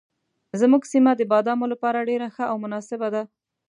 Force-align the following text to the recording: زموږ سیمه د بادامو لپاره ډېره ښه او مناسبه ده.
زموږ 0.61 0.83
سیمه 0.91 1.11
د 1.17 1.21
بادامو 1.31 1.65
لپاره 1.73 2.07
ډېره 2.09 2.27
ښه 2.35 2.43
او 2.51 2.55
مناسبه 2.63 3.07
ده. 3.15 3.23